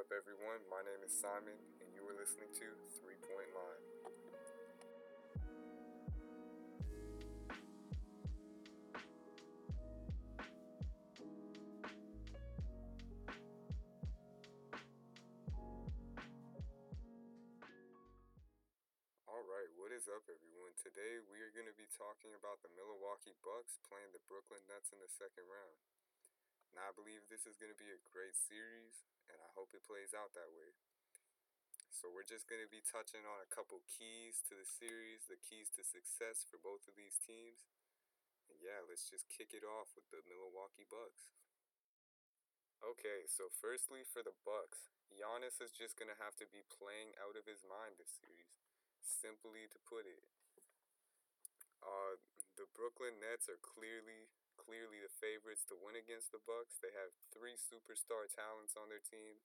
up, 0.00 0.08
everyone? 0.16 0.64
My 0.72 0.80
name 0.80 1.04
is 1.04 1.12
Simon, 1.12 1.60
and 1.84 1.92
you 1.92 2.00
are 2.08 2.16
listening 2.16 2.48
to 2.56 2.66
Three 3.04 3.20
Point 3.20 3.52
Line. 3.52 3.84
Alright, 19.28 19.68
what 19.76 19.92
is 19.92 20.08
up, 20.08 20.24
everyone? 20.32 20.72
Today 20.80 21.20
we 21.28 21.44
are 21.44 21.52
going 21.52 21.68
to 21.68 21.76
be 21.76 21.84
talking 21.92 22.32
about 22.40 22.64
the 22.64 22.72
Milwaukee 22.72 23.36
Bucks 23.44 23.76
playing 23.84 24.16
the 24.16 24.24
Brooklyn 24.32 24.64
Nets 24.64 24.96
in 24.96 24.98
the 25.04 25.12
second 25.12 25.44
round. 25.44 25.99
Now, 26.74 26.90
I 26.90 26.94
believe 26.94 27.26
this 27.26 27.46
is 27.46 27.58
going 27.58 27.72
to 27.72 27.78
be 27.78 27.90
a 27.90 28.00
great 28.14 28.38
series, 28.38 29.02
and 29.26 29.38
I 29.42 29.50
hope 29.58 29.74
it 29.74 29.82
plays 29.82 30.14
out 30.14 30.34
that 30.38 30.50
way. 30.54 30.70
So, 31.90 32.08
we're 32.08 32.26
just 32.26 32.46
going 32.46 32.62
to 32.62 32.70
be 32.70 32.80
touching 32.86 33.26
on 33.26 33.42
a 33.42 33.50
couple 33.50 33.82
keys 33.84 34.40
to 34.48 34.54
the 34.54 34.64
series, 34.64 35.26
the 35.26 35.40
keys 35.40 35.68
to 35.76 35.82
success 35.82 36.46
for 36.46 36.56
both 36.62 36.86
of 36.86 36.94
these 36.94 37.18
teams. 37.18 37.66
And 38.48 38.58
yeah, 38.58 38.82
let's 38.86 39.06
just 39.06 39.30
kick 39.30 39.54
it 39.54 39.62
off 39.62 39.94
with 39.94 40.10
the 40.10 40.22
Milwaukee 40.26 40.86
Bucks. 40.86 41.30
Okay, 42.80 43.28
so 43.28 43.52
firstly 43.52 44.02
for 44.08 44.24
the 44.24 44.34
Bucks, 44.42 44.88
Giannis 45.12 45.60
is 45.60 45.70
just 45.70 46.00
going 46.00 46.08
to 46.08 46.16
have 46.16 46.34
to 46.40 46.48
be 46.48 46.64
playing 46.66 47.12
out 47.20 47.36
of 47.36 47.44
his 47.44 47.60
mind 47.62 48.00
this 48.00 48.10
series. 48.18 48.56
Simply 49.04 49.68
to 49.68 49.78
put 49.84 50.08
it, 50.08 50.24
the 52.60 52.68
Brooklyn 52.76 53.16
Nets 53.16 53.48
are 53.48 53.56
clearly 53.64 54.28
clearly 54.60 55.00
the 55.00 55.08
favorites 55.08 55.64
to 55.64 55.80
win 55.80 55.96
against 55.96 56.28
the 56.28 56.44
Bucks. 56.44 56.76
They 56.76 56.92
have 56.92 57.16
three 57.32 57.56
superstar 57.56 58.28
talents 58.28 58.76
on 58.76 58.92
their 58.92 59.00
team. 59.00 59.40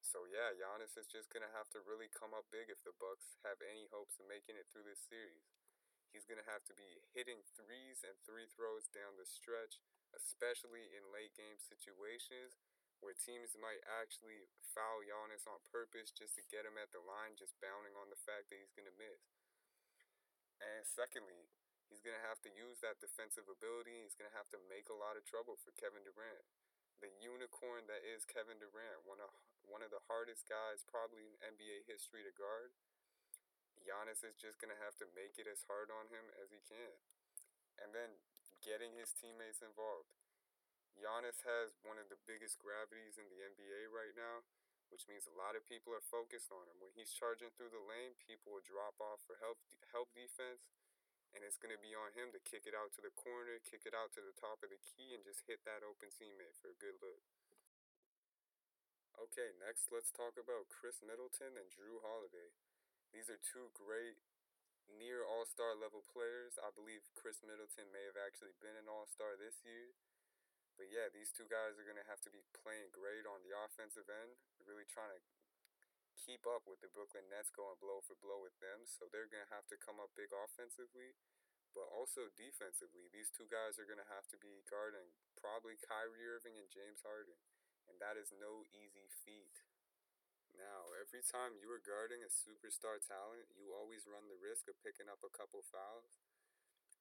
So 0.00 0.24
yeah, 0.24 0.56
Giannis 0.56 0.96
is 0.96 1.04
just 1.04 1.28
gonna 1.28 1.52
have 1.52 1.68
to 1.76 1.84
really 1.84 2.08
come 2.08 2.32
up 2.32 2.48
big 2.48 2.72
if 2.72 2.80
the 2.80 2.96
Bucks 2.96 3.36
have 3.44 3.60
any 3.60 3.92
hopes 3.92 4.16
of 4.16 4.24
making 4.24 4.56
it 4.56 4.72
through 4.72 4.88
this 4.88 5.04
series. 5.04 5.44
He's 6.08 6.24
gonna 6.24 6.48
have 6.48 6.64
to 6.72 6.74
be 6.74 7.04
hitting 7.12 7.44
threes 7.52 8.00
and 8.00 8.16
free 8.24 8.48
throws 8.48 8.88
down 8.88 9.20
the 9.20 9.28
stretch, 9.28 9.84
especially 10.16 10.88
in 10.96 11.12
late 11.12 11.36
game 11.36 11.60
situations 11.60 12.56
where 13.04 13.12
teams 13.12 13.52
might 13.60 13.84
actually 14.00 14.48
foul 14.72 15.04
Giannis 15.04 15.44
on 15.44 15.60
purpose 15.68 16.08
just 16.08 16.32
to 16.40 16.48
get 16.48 16.64
him 16.64 16.80
at 16.80 16.88
the 16.88 17.04
line, 17.04 17.36
just 17.36 17.60
bounding 17.60 17.92
on 18.00 18.08
the 18.08 18.16
fact 18.16 18.48
that 18.48 18.56
he's 18.56 18.72
gonna 18.72 18.96
miss. 18.96 19.20
And 20.64 20.88
secondly, 20.88 21.52
he's 21.88 22.04
going 22.04 22.16
to 22.16 22.26
have 22.26 22.40
to 22.44 22.50
use 22.52 22.80
that 22.80 23.00
defensive 23.00 23.48
ability. 23.48 24.04
He's 24.04 24.16
going 24.16 24.28
to 24.28 24.36
have 24.38 24.48
to 24.52 24.60
make 24.68 24.88
a 24.88 24.96
lot 24.96 25.16
of 25.16 25.24
trouble 25.24 25.56
for 25.60 25.72
Kevin 25.76 26.04
Durant. 26.04 26.44
The 27.02 27.10
unicorn 27.20 27.84
that 27.90 28.00
is 28.00 28.24
Kevin 28.24 28.56
Durant, 28.56 29.04
one 29.04 29.20
of 29.20 29.28
one 29.64 29.80
of 29.80 29.88
the 29.88 30.04
hardest 30.12 30.44
guys 30.44 30.84
probably 30.84 31.24
in 31.24 31.34
NBA 31.40 31.88
history 31.88 32.20
to 32.24 32.32
guard. 32.36 32.76
Giannis 33.80 34.24
is 34.24 34.36
just 34.36 34.60
going 34.60 34.72
to 34.72 34.80
have 34.80 34.96
to 35.00 35.08
make 35.12 35.36
it 35.36 35.48
as 35.48 35.64
hard 35.68 35.92
on 35.92 36.08
him 36.08 36.24
as 36.40 36.52
he 36.52 36.60
can. 36.64 36.96
And 37.80 37.92
then 37.92 38.16
getting 38.64 38.96
his 38.96 39.12
teammates 39.12 39.60
involved. 39.60 40.08
Giannis 40.96 41.44
has 41.44 41.76
one 41.84 42.00
of 42.00 42.08
the 42.08 42.20
biggest 42.24 42.56
gravities 42.60 43.20
in 43.20 43.28
the 43.28 43.40
NBA 43.44 43.92
right 43.92 44.14
now, 44.16 44.46
which 44.88 45.04
means 45.10 45.26
a 45.26 45.36
lot 45.36 45.58
of 45.58 45.66
people 45.66 45.92
are 45.92 46.04
focused 46.04 46.54
on 46.54 46.64
him. 46.70 46.80
When 46.80 46.94
he's 46.94 47.12
charging 47.12 47.50
through 47.52 47.74
the 47.74 47.82
lane, 47.82 48.16
people 48.24 48.54
will 48.54 48.64
drop 48.64 48.96
off 49.02 49.20
for 49.26 49.36
help 49.42 49.58
help 49.90 50.14
defense 50.14 50.70
and 51.34 51.42
it's 51.42 51.58
going 51.58 51.74
to 51.74 51.82
be 51.82 51.92
on 51.92 52.14
him 52.14 52.30
to 52.30 52.40
kick 52.40 52.64
it 52.64 52.78
out 52.78 52.94
to 52.94 53.02
the 53.02 53.12
corner, 53.12 53.58
kick 53.66 53.82
it 53.84 53.92
out 53.92 54.14
to 54.14 54.22
the 54.22 54.34
top 54.34 54.62
of 54.62 54.70
the 54.70 54.78
key, 54.78 55.12
and 55.12 55.26
just 55.26 55.42
hit 55.50 55.66
that 55.66 55.82
open 55.82 56.14
teammate 56.14 56.54
for 56.54 56.70
a 56.70 56.78
good 56.78 56.94
look. 57.02 57.22
Okay, 59.18 59.54
next 59.62 59.94
let's 59.94 60.10
talk 60.10 60.34
about 60.38 60.70
Khris 60.70 61.02
Middleton 61.02 61.54
and 61.54 61.70
Jrue 61.70 62.02
Holiday. 62.02 62.54
These 63.14 63.30
are 63.30 63.38
two 63.38 63.70
great 63.74 64.18
near 64.90 65.22
all 65.22 65.46
star 65.46 65.74
level 65.78 66.02
players. 66.02 66.58
I 66.58 66.74
believe 66.74 67.06
Khris 67.14 67.42
Middleton 67.42 67.90
may 67.94 68.06
have 68.06 68.18
actually 68.18 68.54
been 68.58 68.74
an 68.74 68.90
all 68.90 69.06
star 69.06 69.38
this 69.38 69.62
year. 69.62 69.94
But 70.74 70.90
yeah, 70.90 71.06
these 71.14 71.30
two 71.30 71.46
guys 71.46 71.78
are 71.78 71.86
going 71.86 71.98
to 71.98 72.10
have 72.10 72.18
to 72.26 72.34
be 72.34 72.42
playing 72.50 72.90
great 72.90 73.22
on 73.22 73.46
the 73.46 73.54
offensive 73.54 74.10
end, 74.10 74.34
really 74.66 74.86
trying 74.90 75.14
to 75.14 75.22
keep 76.24 76.48
up 76.48 76.64
with 76.64 76.80
the 76.80 76.88
Brooklyn 76.88 77.28
Nets 77.28 77.52
going 77.52 77.76
blow 77.76 78.00
for 78.00 78.16
blow 78.16 78.40
with 78.40 78.56
them. 78.64 78.88
So 78.88 79.12
they're 79.12 79.28
going 79.28 79.44
to 79.44 79.52
have 79.52 79.68
to 79.68 79.76
come 79.76 80.00
up 80.00 80.16
big 80.16 80.32
offensively, 80.32 81.12
but 81.76 81.84
also 81.92 82.32
defensively. 82.32 83.12
These 83.12 83.28
two 83.28 83.44
guys 83.52 83.76
are 83.76 83.84
going 83.84 84.00
to 84.00 84.08
have 84.08 84.24
to 84.32 84.40
be 84.40 84.64
guarding 84.64 85.12
probably 85.36 85.76
Kyrie 85.76 86.24
Irving 86.24 86.56
and 86.56 86.72
James 86.72 87.04
Harden. 87.04 87.36
And 87.84 88.00
that 88.00 88.16
is 88.16 88.32
no 88.32 88.64
easy 88.72 89.12
feat. 89.12 89.60
Now, 90.56 90.88
every 90.96 91.20
time 91.20 91.60
you 91.60 91.68
are 91.68 91.82
guarding 91.82 92.24
a 92.24 92.32
superstar 92.32 93.02
talent, 93.04 93.52
you 93.52 93.74
always 93.76 94.08
run 94.08 94.24
the 94.32 94.40
risk 94.40 94.64
of 94.70 94.80
picking 94.80 95.12
up 95.12 95.20
a 95.20 95.34
couple 95.34 95.60
fouls. 95.60 96.24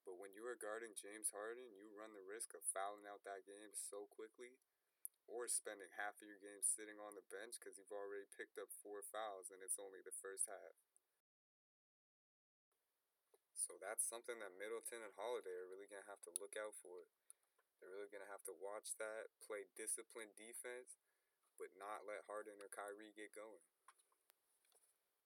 But 0.04 0.20
when 0.20 0.36
you 0.36 0.44
are 0.44 0.60
guarding 0.60 1.00
James 1.00 1.32
Harden, 1.32 1.72
you 1.80 1.88
run 1.96 2.12
the 2.12 2.28
risk 2.28 2.52
of 2.52 2.66
fouling 2.76 3.08
out 3.08 3.24
that 3.24 3.48
game 3.48 3.72
so 3.72 4.12
quickly 4.12 4.60
or 5.28 5.48
spending 5.48 5.90
half 5.96 6.20
of 6.20 6.28
your 6.28 6.40
game 6.40 6.62
sitting 6.64 7.00
on 7.00 7.16
the 7.16 7.26
bench 7.32 7.56
because 7.60 7.80
you've 7.80 7.94
already 7.94 8.28
picked 8.36 8.60
up 8.60 8.72
four 8.84 9.04
fouls 9.04 9.50
and 9.50 9.64
it's 9.64 9.80
only 9.80 10.04
the 10.04 10.16
first 10.16 10.48
half. 10.48 10.76
So 13.56 13.80
that's 13.80 14.04
something 14.04 14.38
that 14.44 14.60
Middleton 14.60 15.02
and 15.02 15.16
Holiday 15.16 15.56
are 15.56 15.72
really 15.72 15.88
going 15.88 16.04
to 16.04 16.12
have 16.12 16.22
to 16.28 16.36
look 16.36 16.60
out 16.60 16.76
for. 16.84 17.08
They're 17.80 17.96
really 17.96 18.12
going 18.12 18.24
to 18.24 18.32
have 18.32 18.44
to 18.48 18.56
watch 18.56 18.96
that, 19.00 19.32
play 19.44 19.68
disciplined 19.76 20.36
defense, 20.36 21.00
but 21.56 21.72
not 21.80 22.04
let 22.04 22.28
Harden 22.28 22.60
or 22.60 22.72
Kyrie 22.72 23.16
get 23.16 23.32
going. 23.32 23.64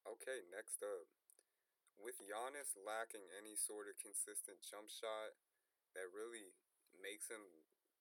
Okay, 0.06 0.46
next 0.54 0.80
up. 0.86 1.10
With 1.98 2.22
Giannis 2.22 2.78
lacking 2.78 3.26
any 3.34 3.58
sort 3.58 3.90
of 3.90 3.98
consistent 3.98 4.62
jump 4.62 4.94
shot, 4.94 5.34
that 5.98 6.14
really 6.14 6.54
makes 7.02 7.26
him 7.28 7.42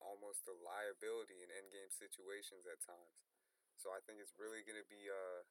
almost 0.07 0.47
a 0.47 0.55
liability 0.55 1.43
in 1.43 1.51
endgame 1.51 1.91
situations 1.91 2.63
at 2.71 2.79
times. 2.79 3.27
So 3.75 3.91
I 3.91 3.99
think 4.07 4.23
it's 4.23 4.39
really 4.39 4.63
going 4.63 4.79
to 4.79 4.87
be 4.87 5.11
uh 5.11 5.43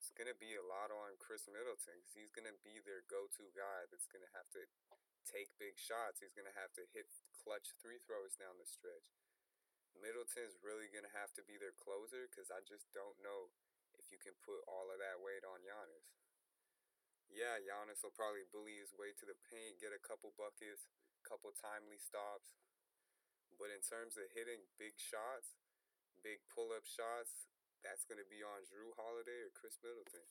it's 0.00 0.16
going 0.16 0.32
to 0.32 0.40
be 0.40 0.56
a 0.56 0.64
lot 0.64 0.88
on 0.88 1.20
Khris 1.20 1.44
Middleton 1.44 2.00
because 2.00 2.16
he's 2.16 2.32
going 2.32 2.48
to 2.48 2.56
be 2.64 2.80
their 2.80 3.04
go-to 3.04 3.52
guy 3.52 3.84
that's 3.92 4.08
going 4.08 4.24
to 4.24 4.32
have 4.32 4.48
to 4.56 4.64
take 5.28 5.52
big 5.60 5.76
shots. 5.76 6.24
He's 6.24 6.32
going 6.32 6.48
to 6.48 6.56
have 6.56 6.72
to 6.80 6.88
hit 6.96 7.04
clutch 7.36 7.76
free 7.84 8.00
throws 8.08 8.32
down 8.32 8.56
the 8.56 8.64
stretch. 8.64 9.12
Middleton's 10.00 10.56
really 10.64 10.88
going 10.88 11.04
to 11.04 11.12
have 11.12 11.36
to 11.36 11.44
be 11.44 11.60
their 11.60 11.76
closer 11.76 12.24
because 12.32 12.48
I 12.48 12.64
just 12.64 12.88
don't 12.96 13.20
know 13.20 13.52
if 14.00 14.08
you 14.08 14.16
can 14.16 14.32
put 14.40 14.64
all 14.64 14.88
of 14.88 14.96
that 15.04 15.20
weight 15.20 15.44
on 15.44 15.60
Giannis. 15.60 16.08
Yeah, 17.28 17.60
Giannis 17.60 18.00
will 18.00 18.16
probably 18.16 18.48
bully 18.48 18.80
his 18.80 18.96
way 18.96 19.12
to 19.20 19.24
the 19.28 19.36
paint, 19.52 19.78
get 19.84 19.92
a 19.92 20.00
couple 20.00 20.32
buckets, 20.34 20.88
couple 21.22 21.52
timely 21.52 22.00
stops, 22.00 22.56
but 23.60 23.68
in 23.68 23.84
terms 23.84 24.16
of 24.16 24.32
hitting 24.32 24.64
big 24.80 24.96
shots, 24.96 25.60
big 26.24 26.40
pull 26.48 26.72
up 26.72 26.88
shots, 26.88 27.44
that's 27.84 28.08
going 28.08 28.16
to 28.16 28.28
be 28.32 28.40
on 28.40 28.64
Jrue 28.64 28.96
Holiday 28.96 29.44
or 29.44 29.52
Khris 29.52 29.76
Middleton. 29.84 30.24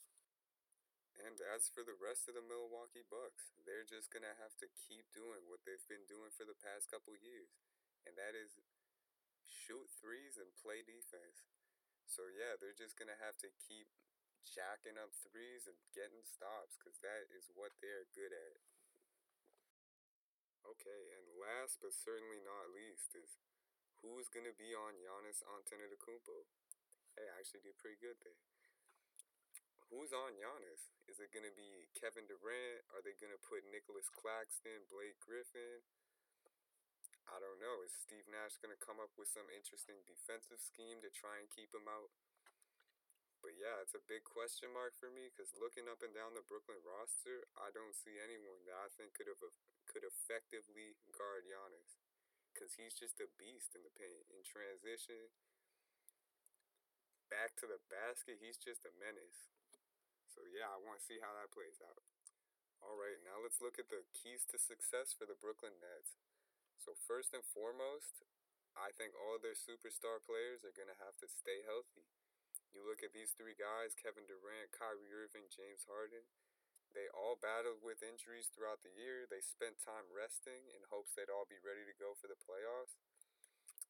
And 1.21 1.37
as 1.53 1.69
for 1.69 1.85
the 1.85 1.97
rest 1.97 2.25
of 2.25 2.33
the 2.33 2.45
Milwaukee 2.45 3.05
Bucks, 3.05 3.53
they're 3.69 3.85
just 3.85 4.09
going 4.09 4.25
to 4.25 4.41
have 4.41 4.57
to 4.63 4.71
keep 4.71 5.05
doing 5.13 5.45
what 5.45 5.61
they've 5.67 5.89
been 5.91 6.09
doing 6.09 6.33
for 6.33 6.47
the 6.47 6.57
past 6.57 6.89
couple 6.89 7.13
years. 7.13 7.53
And 8.07 8.17
that 8.17 8.33
is 8.33 8.57
shoot 9.45 9.85
threes 9.99 10.41
and 10.41 10.49
play 10.57 10.81
defense. 10.81 11.45
So 12.09 12.25
yeah, 12.25 12.57
they're 12.57 12.77
just 12.77 12.97
going 12.97 13.11
to 13.11 13.21
have 13.21 13.37
to 13.45 13.51
keep 13.61 13.91
jacking 14.41 14.97
up 14.97 15.13
threes 15.13 15.69
and 15.69 15.77
getting 15.93 16.23
stops 16.25 16.79
because 16.79 16.97
that 17.05 17.29
is 17.29 17.51
what 17.53 17.75
they're 17.83 18.09
good 18.15 18.33
at. 18.33 18.57
Okay, 20.69 21.01
and 21.17 21.25
last 21.41 21.81
but 21.81 21.97
certainly 21.97 22.37
not 22.45 22.69
least 22.69 23.17
is 23.17 23.41
who's 24.05 24.29
going 24.29 24.45
to 24.45 24.53
be 24.53 24.77
on 24.77 24.93
Giannis 25.01 25.41
Antetokounmpo? 25.41 26.45
Hey, 27.17 27.25
I 27.25 27.41
actually 27.41 27.65
did 27.65 27.73
pretty 27.81 27.97
good 27.97 28.21
there. 28.21 28.37
Who's 29.89 30.13
on 30.13 30.37
Giannis? 30.37 30.93
Is 31.09 31.17
it 31.17 31.33
going 31.33 31.49
to 31.49 31.55
be 31.57 31.89
Kevin 31.97 32.29
Durant? 32.29 32.85
Are 32.93 33.01
they 33.01 33.17
going 33.17 33.33
to 33.33 33.41
put 33.41 33.65
Nicolas 33.73 34.13
Claxton, 34.13 34.85
Blake 34.93 35.17
Griffin? 35.17 35.81
I 37.25 37.41
don't 37.41 37.57
know. 37.57 37.81
Is 37.81 37.97
Steve 37.97 38.29
Nash 38.29 38.61
going 38.61 38.73
to 38.73 38.77
come 38.77 39.01
up 39.01 39.17
with 39.17 39.25
some 39.25 39.49
interesting 39.49 40.05
defensive 40.05 40.61
scheme 40.61 41.01
to 41.01 41.09
try 41.09 41.41
and 41.41 41.49
keep 41.49 41.73
him 41.73 41.89
out? 41.89 42.13
But 43.41 43.57
yeah, 43.57 43.81
it's 43.81 43.97
a 43.97 44.03
big 44.05 44.21
question 44.21 44.69
mark 44.69 44.93
for 45.01 45.09
me 45.09 45.33
because 45.33 45.49
looking 45.57 45.89
up 45.89 46.05
and 46.05 46.13
down 46.13 46.37
the 46.37 46.45
Brooklyn 46.45 46.77
roster, 46.85 47.49
I 47.57 47.73
don't 47.73 47.97
see 47.97 48.21
anyone 48.21 48.61
that 48.69 48.77
I 48.77 48.93
think 48.93 49.17
could 49.17 49.31
have 49.31 49.41
could 49.89 50.05
effectively 50.05 50.95
guard 51.09 51.49
Giannis 51.49 51.97
because 52.53 52.77
he's 52.77 52.93
just 52.93 53.17
a 53.17 53.29
beast 53.41 53.73
in 53.73 53.81
the 53.81 53.93
paint. 53.97 54.29
In 54.29 54.45
transition, 54.45 55.33
back 57.29 57.57
to 57.61 57.65
the 57.65 57.81
basket, 57.89 58.37
he's 58.37 58.57
just 58.57 58.85
a 58.85 58.93
menace. 59.01 59.49
So, 60.29 60.45
yeah, 60.45 60.69
I 60.69 60.77
want 60.77 61.01
to 61.01 61.05
see 61.05 61.17
how 61.17 61.33
that 61.33 61.49
plays 61.49 61.81
out. 61.81 62.05
All 62.79 62.95
right, 62.95 63.19
now 63.25 63.41
let's 63.43 63.59
look 63.59 63.75
at 63.75 63.91
the 63.91 64.07
keys 64.15 64.47
to 64.53 64.57
success 64.61 65.11
for 65.11 65.27
the 65.27 65.35
Brooklyn 65.35 65.75
Nets. 65.81 66.21
So, 66.79 66.95
first 66.95 67.35
and 67.35 67.43
foremost, 67.43 68.23
I 68.77 68.95
think 68.95 69.11
all 69.17 69.35
their 69.35 69.57
superstar 69.57 70.23
players 70.23 70.63
are 70.63 70.71
going 70.71 70.87
to 70.87 71.03
have 71.03 71.19
to 71.19 71.27
stay 71.27 71.65
healthy. 71.67 72.07
You 72.71 72.85
look 72.85 73.01
at 73.01 73.11
these 73.11 73.33
three 73.33 73.57
guys 73.57 73.97
Kevin 73.97 74.29
Durant, 74.29 74.71
Kyrie 74.71 75.11
Irving, 75.11 75.49
James 75.49 75.89
Harden. 75.89 76.23
They 76.97 77.05
all 77.13 77.37
battled 77.37 77.85
with 77.85 78.01
injuries 78.01 78.49
throughout 78.49 78.81
the 78.81 78.93
year. 78.93 79.29
They 79.29 79.45
spent 79.45 79.77
time 79.77 80.09
resting 80.09 80.69
in 80.73 80.89
hopes 80.89 81.13
they'd 81.13 81.29
all 81.29 81.45
be 81.45 81.61
ready 81.61 81.85
to 81.85 82.01
go 82.01 82.17
for 82.17 82.25
the 82.25 82.39
playoffs. 82.39 82.97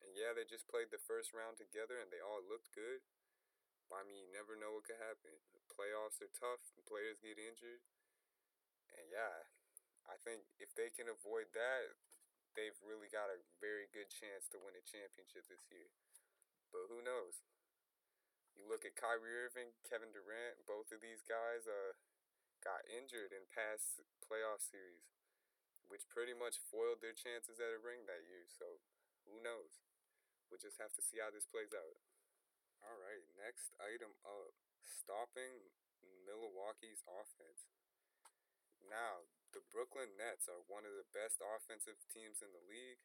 And 0.04 0.16
yeah, 0.16 0.36
they 0.36 0.48
just 0.48 0.68
played 0.68 0.92
the 0.92 1.00
first 1.00 1.32
round 1.32 1.60
together 1.60 2.00
and 2.00 2.12
they 2.12 2.24
all 2.24 2.44
looked 2.44 2.76
good. 2.76 3.04
But 3.88 4.04
I 4.04 4.08
mean, 4.08 4.20
you 4.20 4.30
never 4.32 4.60
know 4.60 4.76
what 4.76 4.86
could 4.86 5.00
happen. 5.00 5.34
The 5.56 5.64
playoffs 5.72 6.20
are 6.20 6.32
tough 6.32 6.62
players 6.90 7.22
get 7.22 7.38
injured. 7.38 7.86
And 8.98 9.06
yeah, 9.14 9.46
I 10.10 10.18
think 10.26 10.50
if 10.58 10.74
they 10.74 10.90
can 10.90 11.06
avoid 11.06 11.54
that, 11.54 11.94
they've 12.58 12.76
really 12.82 13.14
got 13.14 13.30
a 13.30 13.46
very 13.62 13.86
good 13.94 14.10
chance 14.10 14.50
to 14.50 14.58
win 14.58 14.74
a 14.74 14.82
championship 14.82 15.46
this 15.46 15.70
year. 15.70 15.94
But 16.74 16.90
who 16.90 17.06
knows? 17.06 17.46
You 18.58 18.66
look 18.66 18.84
at 18.84 18.98
Kyrie 18.98 19.46
Irving, 19.46 19.78
Kevin 19.86 20.10
Durant, 20.10 20.66
both 20.66 20.90
of 20.90 21.00
these 21.00 21.22
guys 21.22 21.70
uh 21.70 21.94
got 22.64 22.88
injured 22.88 23.32
in 23.32 23.50
past 23.50 24.04
playoff 24.24 24.62
series, 24.64 25.12
which 25.88 26.08
pretty 26.12 26.36
much 26.36 26.60
foiled 26.60 27.02
their 27.02 27.16
chances 27.16 27.58
at 27.60 27.76
a 27.76 27.82
ring 27.82 28.06
that 28.06 28.28
year. 28.28 28.46
So 28.48 28.84
who 29.28 29.42
knows? 29.42 29.82
We'll 30.48 30.62
just 30.62 30.82
have 30.82 30.94
to 30.98 31.04
see 31.06 31.22
how 31.22 31.30
this 31.30 31.46
plays 31.46 31.74
out. 31.74 31.98
All 32.82 32.98
right, 32.98 33.22
next 33.36 33.76
item 33.78 34.16
up 34.24 34.56
stopping 34.82 35.70
Milwaukee's 36.24 37.04
offense. 37.06 37.70
Now, 38.80 39.28
the 39.52 39.66
Brooklyn 39.74 40.16
Nets 40.16 40.48
are 40.48 40.64
one 40.66 40.88
of 40.88 40.96
the 40.96 41.10
best 41.12 41.44
offensive 41.44 42.00
teams 42.10 42.40
in 42.40 42.54
the 42.56 42.64
league, 42.66 43.04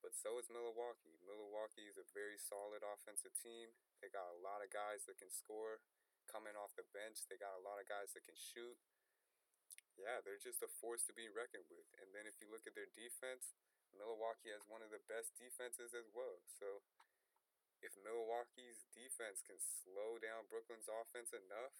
but 0.00 0.14
so 0.14 0.38
is 0.38 0.50
Milwaukee. 0.50 1.18
Milwaukee 1.26 1.90
is 1.90 1.98
a 1.98 2.06
very 2.14 2.38
solid 2.38 2.86
offensive 2.86 3.34
team. 3.34 3.74
They 3.98 4.08
got 4.08 4.30
a 4.30 4.42
lot 4.42 4.62
of 4.62 4.70
guys 4.70 5.04
that 5.06 5.18
can 5.18 5.30
score 5.30 5.82
coming 6.28 6.54
off 6.54 6.76
the 6.76 6.86
bench. 6.92 7.24
They 7.26 7.40
got 7.40 7.56
a 7.56 7.64
lot 7.64 7.80
of 7.80 7.88
guys 7.88 8.12
that 8.14 8.22
can 8.28 8.36
shoot. 8.36 8.76
Yeah, 9.98 10.22
they're 10.22 10.38
just 10.38 10.62
a 10.62 10.70
force 10.70 11.02
to 11.10 11.14
be 11.16 11.26
reckoned 11.26 11.66
with. 11.66 11.88
And 11.98 12.14
then 12.14 12.28
if 12.28 12.38
you 12.38 12.46
look 12.46 12.68
at 12.70 12.78
their 12.78 12.92
defense, 12.94 13.56
Milwaukee 13.90 14.54
has 14.54 14.62
one 14.70 14.84
of 14.84 14.94
the 14.94 15.02
best 15.10 15.34
defenses 15.34 15.96
as 15.96 16.06
well. 16.14 16.38
So 16.46 16.86
if 17.82 17.98
Milwaukee's 17.98 18.86
defense 18.94 19.42
can 19.42 19.58
slow 19.58 20.22
down 20.22 20.46
Brooklyn's 20.46 20.86
offense 20.86 21.34
enough 21.34 21.74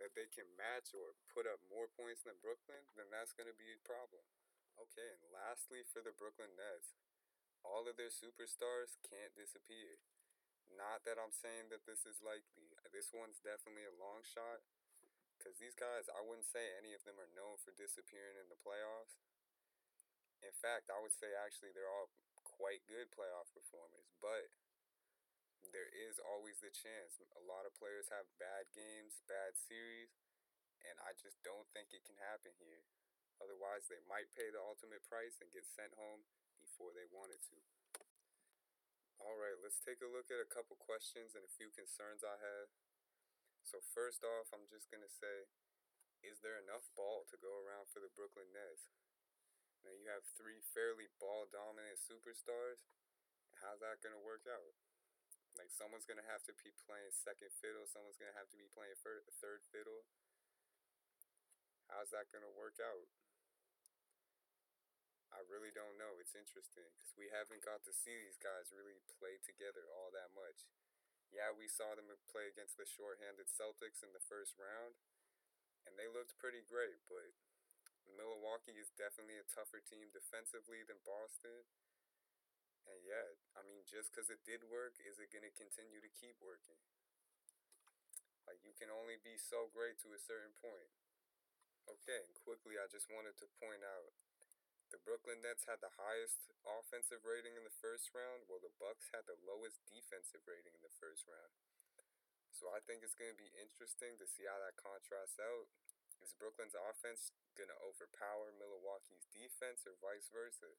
that 0.00 0.16
they 0.16 0.28
can 0.32 0.48
match 0.56 0.96
or 0.96 1.12
put 1.28 1.44
up 1.44 1.60
more 1.68 1.92
points 1.92 2.24
than 2.24 2.40
Brooklyn, 2.40 2.80
then 2.96 3.12
that's 3.12 3.36
going 3.36 3.48
to 3.48 3.56
be 3.56 3.68
a 3.68 3.84
problem. 3.84 4.24
Okay, 4.80 5.12
and 5.20 5.28
lastly 5.36 5.84
for 5.84 6.00
the 6.00 6.16
Brooklyn 6.16 6.56
Nets, 6.56 6.96
all 7.60 7.84
of 7.84 8.00
their 8.00 8.10
superstars 8.10 8.96
can't 9.04 9.36
disappear. 9.36 10.00
Not 10.76 11.04
that 11.04 11.20
I'm 11.20 11.32
saying 11.32 11.68
that 11.68 11.84
this 11.84 12.04
is 12.08 12.20
likely. 12.24 12.72
This 12.90 13.12
one's 13.12 13.40
definitely 13.40 13.88
a 13.88 14.00
long 14.00 14.24
shot. 14.24 14.64
Because 15.36 15.58
these 15.58 15.74
guys, 15.74 16.06
I 16.06 16.22
wouldn't 16.22 16.46
say 16.46 16.62
any 16.78 16.94
of 16.94 17.02
them 17.02 17.18
are 17.18 17.32
known 17.34 17.58
for 17.58 17.74
disappearing 17.74 18.38
in 18.38 18.46
the 18.46 18.60
playoffs. 18.62 19.18
In 20.42 20.54
fact, 20.54 20.86
I 20.90 21.02
would 21.02 21.14
say 21.14 21.34
actually 21.34 21.74
they're 21.74 21.90
all 21.90 22.10
quite 22.42 22.86
good 22.86 23.10
playoff 23.10 23.50
performers. 23.50 24.06
But 24.22 24.50
there 25.74 25.90
is 25.90 26.22
always 26.22 26.62
the 26.62 26.70
chance. 26.70 27.18
A 27.38 27.42
lot 27.42 27.66
of 27.66 27.74
players 27.74 28.10
have 28.14 28.30
bad 28.38 28.70
games, 28.70 29.18
bad 29.26 29.58
series. 29.58 30.14
And 30.86 30.98
I 31.02 31.14
just 31.18 31.38
don't 31.46 31.66
think 31.74 31.90
it 31.94 32.06
can 32.06 32.18
happen 32.18 32.54
here. 32.58 32.82
Otherwise, 33.42 33.90
they 33.90 34.02
might 34.06 34.30
pay 34.34 34.50
the 34.54 34.62
ultimate 34.62 35.02
price 35.06 35.42
and 35.42 35.50
get 35.50 35.66
sent 35.66 35.94
home 35.98 36.22
before 36.62 36.94
they 36.94 37.06
wanted 37.10 37.42
to. 37.50 37.58
All 39.22 39.38
right, 39.38 39.54
let's 39.62 39.78
take 39.78 40.02
a 40.02 40.10
look 40.10 40.34
at 40.34 40.42
a 40.42 40.50
couple 40.50 40.74
questions 40.82 41.38
and 41.38 41.46
a 41.46 41.54
few 41.54 41.70
concerns 41.70 42.26
I 42.26 42.42
have. 42.42 42.74
So, 43.62 43.78
first 43.78 44.26
off, 44.26 44.50
I'm 44.50 44.66
just 44.66 44.90
going 44.90 45.06
to 45.06 45.14
say 45.22 45.46
is 46.26 46.42
there 46.42 46.58
enough 46.58 46.90
ball 46.98 47.22
to 47.30 47.38
go 47.38 47.54
around 47.62 47.86
for 47.86 48.02
the 48.02 48.10
Brooklyn 48.18 48.50
Nets? 48.50 48.90
Now, 49.86 49.94
you 49.94 50.10
have 50.10 50.26
three 50.34 50.58
fairly 50.74 51.06
ball 51.22 51.46
dominant 51.46 52.02
superstars. 52.02 52.82
How's 53.62 53.78
that 53.82 54.02
going 54.02 54.14
to 54.14 54.26
work 54.26 54.42
out? 54.50 54.74
Like, 55.54 55.70
someone's 55.70 56.06
going 56.06 56.18
to 56.18 56.26
have 56.26 56.42
to 56.50 56.54
be 56.58 56.74
playing 56.82 57.14
second 57.14 57.54
fiddle, 57.62 57.86
someone's 57.86 58.18
going 58.18 58.30
to 58.34 58.38
have 58.38 58.50
to 58.50 58.58
be 58.58 58.66
playing 58.74 58.98
third 58.98 59.62
fiddle. 59.70 60.02
How's 61.86 62.10
that 62.10 62.26
going 62.34 62.42
to 62.42 62.54
work 62.58 62.82
out? 62.82 63.06
I 65.32 65.40
really 65.48 65.72
don't 65.72 65.96
know. 65.96 66.20
It's 66.20 66.36
interesting 66.36 66.84
because 66.92 67.16
we 67.16 67.32
haven't 67.32 67.64
got 67.64 67.80
to 67.88 67.92
see 67.92 68.12
these 68.12 68.36
guys 68.36 68.68
really 68.68 69.00
play 69.16 69.40
together 69.40 69.88
all 69.88 70.12
that 70.12 70.30
much. 70.36 70.68
Yeah, 71.32 71.48
we 71.56 71.64
saw 71.64 71.96
them 71.96 72.12
play 72.28 72.52
against 72.52 72.76
the 72.76 72.84
shorthanded 72.84 73.48
Celtics 73.48 74.04
in 74.04 74.12
the 74.12 74.20
first 74.20 74.60
round, 74.60 75.00
and 75.88 75.96
they 75.96 76.04
looked 76.04 76.36
pretty 76.36 76.60
great, 76.60 77.00
but 77.08 77.32
Milwaukee 78.04 78.76
is 78.76 78.92
definitely 78.92 79.40
a 79.40 79.48
tougher 79.48 79.80
team 79.80 80.12
defensively 80.12 80.84
than 80.84 81.00
Boston. 81.08 81.64
And 82.84 83.00
yeah, 83.00 83.24
I 83.56 83.64
mean, 83.64 83.88
just 83.88 84.12
because 84.12 84.28
it 84.28 84.44
did 84.44 84.68
work, 84.68 85.00
is 85.00 85.16
it 85.16 85.32
going 85.32 85.48
to 85.48 85.54
continue 85.56 86.04
to 86.04 86.12
keep 86.12 86.36
working? 86.44 86.76
Like, 88.44 88.60
you 88.60 88.76
can 88.76 88.92
only 88.92 89.16
be 89.22 89.40
so 89.40 89.72
great 89.72 89.96
to 90.04 90.12
a 90.12 90.20
certain 90.20 90.52
point. 90.60 90.92
Okay, 91.88 92.20
and 92.28 92.34
quickly, 92.44 92.76
I 92.76 92.90
just 92.90 93.08
wanted 93.08 93.38
to 93.40 93.46
point 93.62 93.80
out 93.80 94.12
the 94.92 95.00
Brooklyn 95.00 95.40
Nets 95.40 95.64
had 95.64 95.80
the 95.80 95.96
highest 95.96 96.52
offensive 96.68 97.24
rating 97.24 97.56
in 97.56 97.64
the 97.64 97.72
first 97.80 98.12
round, 98.12 98.44
while 98.44 98.60
the 98.60 98.76
Bucks 98.76 99.08
had 99.08 99.24
the 99.24 99.40
lowest 99.48 99.80
defensive 99.88 100.44
rating 100.44 100.76
in 100.76 100.84
the 100.84 100.92
first 101.00 101.24
round. 101.24 101.56
So 102.52 102.68
I 102.68 102.84
think 102.84 103.00
it's 103.00 103.16
going 103.16 103.32
to 103.32 103.40
be 103.40 103.56
interesting 103.56 104.20
to 104.20 104.28
see 104.28 104.44
how 104.44 104.60
that 104.60 104.76
contrasts 104.76 105.40
out. 105.40 105.72
Is 106.20 106.36
Brooklyn's 106.36 106.76
offense 106.76 107.32
going 107.56 107.72
to 107.72 107.80
overpower 107.82 108.52
Milwaukee's 108.54 109.26
defense 109.32 109.88
or 109.88 109.96
vice 109.98 110.28
versa? 110.30 110.76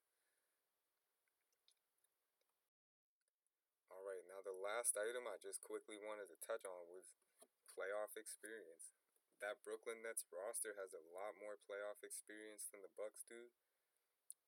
All 3.92 4.06
right, 4.06 4.24
now 4.30 4.46
the 4.46 4.56
last 4.56 4.96
item 4.96 5.26
I 5.28 5.42
just 5.42 5.66
quickly 5.66 5.98
wanted 5.98 6.30
to 6.30 6.38
touch 6.40 6.64
on 6.64 6.88
was 6.88 7.18
playoff 7.74 8.16
experience. 8.16 8.94
That 9.42 9.60
Brooklyn 9.66 10.00
Nets 10.06 10.24
roster 10.32 10.78
has 10.80 10.96
a 10.96 11.04
lot 11.12 11.36
more 11.36 11.60
playoff 11.60 12.00
experience 12.06 12.72
than 12.72 12.80
the 12.80 12.94
Bucks 12.96 13.28
do. 13.28 13.52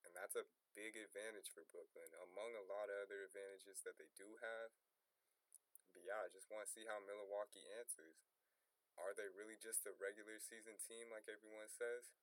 And 0.06 0.14
that's 0.14 0.38
a 0.38 0.46
big 0.78 0.94
advantage 0.94 1.50
for 1.50 1.66
Brooklyn, 1.74 2.08
among 2.30 2.54
a 2.54 2.68
lot 2.70 2.86
of 2.86 3.10
other 3.10 3.26
advantages 3.26 3.82
that 3.82 3.98
they 3.98 4.06
do 4.14 4.38
have. 4.38 4.70
But 5.90 6.06
yeah, 6.06 6.22
I 6.22 6.30
just 6.30 6.46
want 6.46 6.62
to 6.62 6.70
see 6.70 6.86
how 6.86 7.02
Milwaukee 7.02 7.66
answers. 7.74 8.22
Are 8.96 9.12
they 9.12 9.28
really 9.34 9.60
just 9.60 9.84
a 9.84 9.92
regular 9.98 10.40
season 10.40 10.78
team 10.80 11.12
like 11.12 11.28
everyone 11.28 11.68
says? 11.68 12.14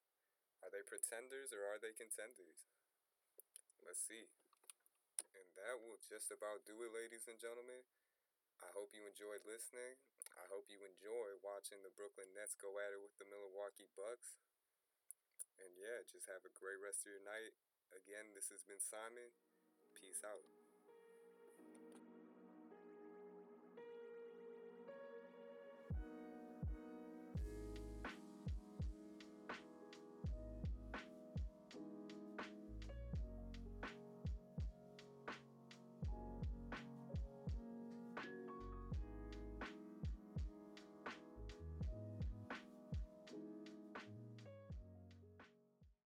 Are 0.64 0.72
they 0.72 0.82
pretenders 0.82 1.52
or 1.52 1.62
are 1.68 1.78
they 1.78 1.94
contenders? 1.94 2.66
Let's 3.84 4.00
see. 4.00 4.26
And 5.36 5.46
that 5.60 5.76
will 5.82 6.00
just 6.00 6.32
about 6.32 6.64
do 6.66 6.78
it, 6.82 6.94
ladies 6.94 7.28
and 7.28 7.38
gentlemen. 7.38 7.84
I 8.62 8.70
hope 8.72 8.94
you 8.94 9.04
enjoyed 9.04 9.44
listening. 9.44 9.98
I 10.34 10.46
hope 10.50 10.66
you 10.66 10.82
enjoy 10.82 11.36
watching 11.42 11.82
the 11.82 11.94
Brooklyn 11.94 12.30
Nets 12.34 12.58
go 12.58 12.74
at 12.80 12.94
it 12.94 13.02
with 13.02 13.14
the 13.18 13.28
Milwaukee 13.28 13.90
Bucks. 13.94 14.40
And 15.62 15.70
yeah, 15.78 16.02
just 16.10 16.26
have 16.30 16.42
a 16.42 16.54
great 16.58 16.78
rest 16.82 17.06
of 17.06 17.14
your 17.14 17.22
night. 17.22 17.54
Again, 17.94 18.34
this 18.34 18.50
has 18.50 18.66
been 18.66 18.82
Simon. 18.82 19.30
Peace 19.94 20.26
out. 20.26 20.42